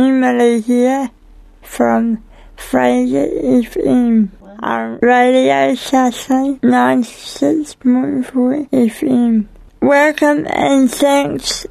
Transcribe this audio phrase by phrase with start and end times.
[0.00, 1.10] Emily here
[1.60, 2.24] from
[2.56, 9.46] Fraser FM on Radio Southland 96.4 FM.
[9.82, 11.66] Welcome and thanks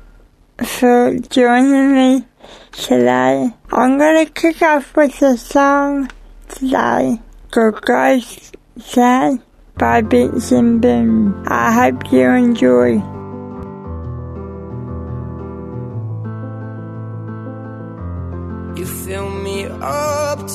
[0.64, 2.26] for joining me
[2.72, 3.52] today.
[3.72, 6.12] I'm to kick off with a song
[6.50, 8.58] today called Ghost
[8.92, 9.42] Town
[9.76, 11.48] by Benson Boone.
[11.48, 13.19] I hope you enjoy.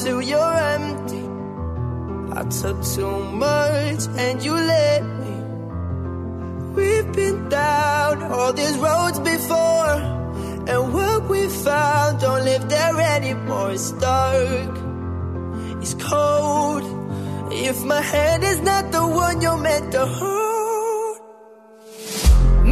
[0.03, 1.25] Till you're empty.
[2.39, 5.35] I took too much and you let me.
[6.77, 9.95] We've been down all these roads before,
[10.71, 13.71] and what we found don't live there anymore.
[13.73, 14.75] It's dark,
[15.83, 16.85] it's cold.
[17.53, 21.19] If my hand is not the one you're meant to hold,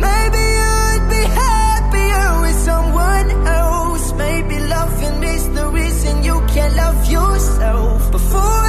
[0.06, 4.12] maybe you'd be happier with someone else.
[4.14, 4.58] Maybe
[6.24, 8.10] you can't love yourself.
[8.12, 8.61] Before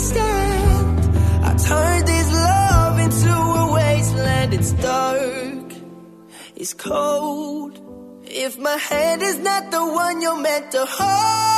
[0.00, 4.54] I turned this love into a wasteland.
[4.54, 5.72] It's dark,
[6.54, 7.80] it's cold.
[8.24, 11.57] If my hand is not the one you're meant to hold,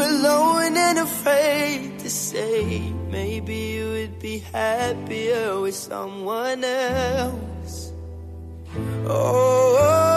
[0.00, 2.80] alone and afraid to say.
[3.10, 7.92] Maybe you would be happier with someone else.
[9.06, 10.13] Oh, oh, oh.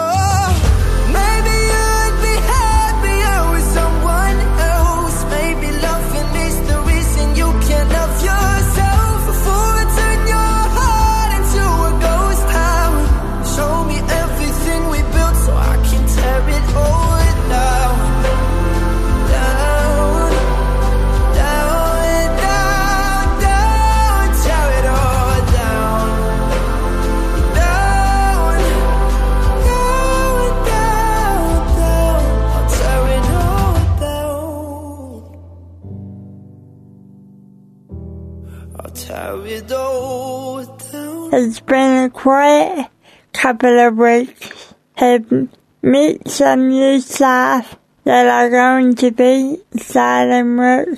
[41.32, 42.88] It's been a quiet
[43.32, 44.74] couple of weeks.
[44.94, 45.48] Have
[45.82, 50.88] met some new staff that are going to be starting work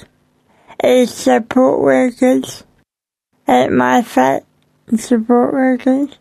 [0.78, 2.64] as support workers
[3.46, 4.44] at my flat
[4.96, 6.18] support workers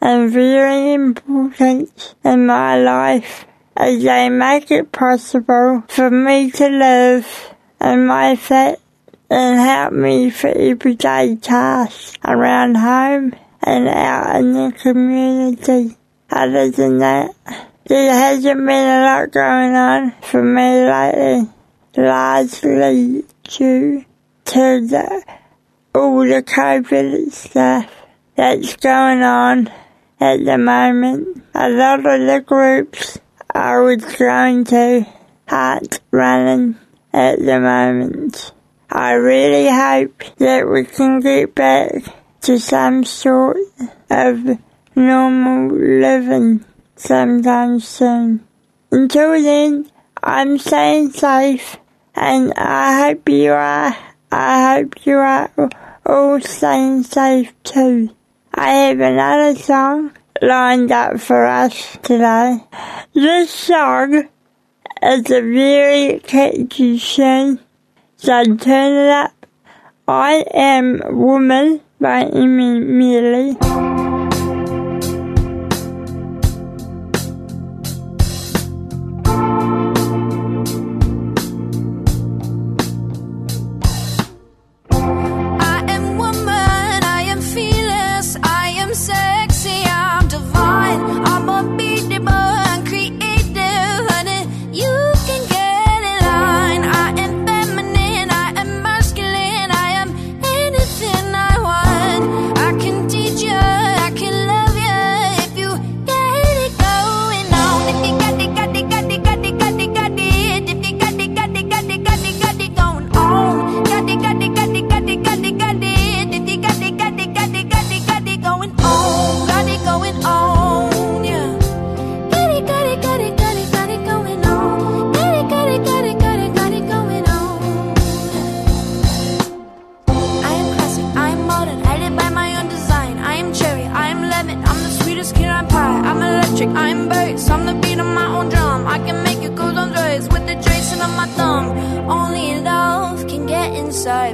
[0.00, 3.46] and very important in my life
[3.76, 8.78] as they make it possible for me to live in my flat
[9.34, 15.96] and help me for everyday tasks around home and out in the community.
[16.30, 17.34] Other than that,
[17.84, 21.50] there hasn't been a lot going on for me lately,
[21.96, 24.04] largely due
[24.44, 25.24] to the,
[25.96, 27.90] all the COVID stuff
[28.36, 29.66] that's going on
[30.20, 31.42] at the moment.
[31.56, 33.18] A lot of the groups
[33.52, 35.06] I was going to
[35.48, 36.76] aren't running
[37.12, 38.52] at the moment.
[38.96, 42.04] I really hope that we can get back
[42.42, 43.56] to some sort
[44.08, 44.58] of
[44.94, 46.64] normal living
[46.94, 48.46] sometime soon.
[48.92, 49.90] Until then,
[50.22, 51.76] I'm staying safe
[52.14, 53.96] and I hope you are.
[54.30, 55.50] I hope you are
[56.06, 58.14] all staying safe too.
[58.54, 62.58] I have another song lined up for us today.
[63.12, 64.28] This song
[65.02, 67.58] is a very catchy tune,
[68.24, 69.32] turn it up.
[70.08, 73.63] I Am Woman by Emmy Meli.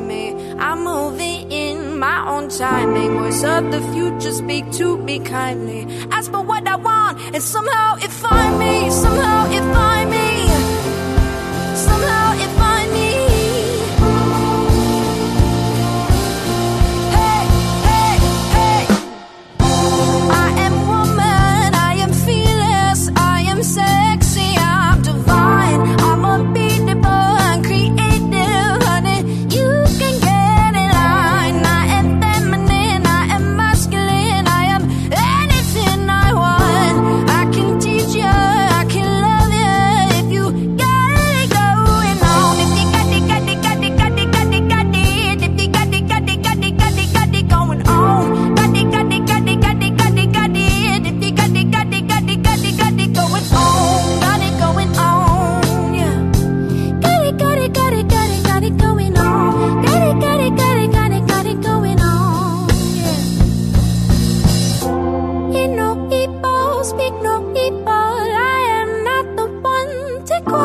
[0.06, 0.52] me.
[0.58, 3.19] I'm moving in my own timing.
[3.19, 5.87] Voice of the future, speak to me kindly.
[6.11, 8.91] Ask for what I want, and somehow it find me.
[8.91, 10.00] Somehow it find.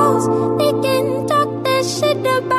[0.05, 2.54] They can talk this shit about.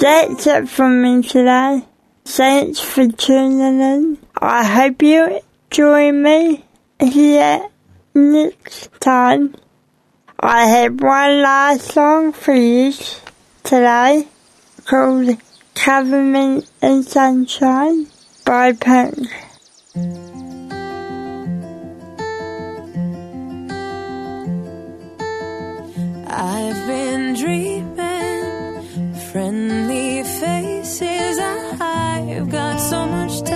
[0.00, 1.84] That's it from me today.
[2.24, 4.18] Thanks for tuning in.
[4.34, 6.64] I hope you join me
[6.98, 7.68] here
[8.14, 9.54] next time.
[10.40, 12.94] I have one last song for you
[13.62, 14.26] today
[14.86, 15.36] called
[15.74, 18.06] Cover Me in Sunshine
[18.46, 19.28] by Pink.
[26.26, 27.69] I've been dreaming
[32.90, 33.49] so much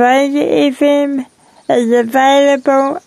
[0.00, 1.28] Fraser FM
[1.68, 3.02] is available